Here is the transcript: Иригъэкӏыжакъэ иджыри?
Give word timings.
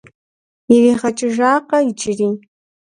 Иригъэкӏыжакъэ 0.73 1.79
иджыри? 1.89 2.29